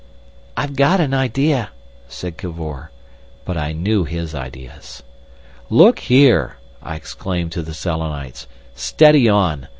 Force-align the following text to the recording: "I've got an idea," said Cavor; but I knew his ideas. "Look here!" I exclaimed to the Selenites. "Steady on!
"I've 0.57 0.75
got 0.75 0.99
an 0.99 1.13
idea," 1.13 1.69
said 2.07 2.35
Cavor; 2.35 2.89
but 3.45 3.55
I 3.55 3.71
knew 3.71 4.03
his 4.03 4.33
ideas. 4.33 5.03
"Look 5.69 5.99
here!" 5.99 6.57
I 6.81 6.95
exclaimed 6.95 7.51
to 7.51 7.61
the 7.61 7.75
Selenites. 7.75 8.47
"Steady 8.73 9.29
on! 9.29 9.67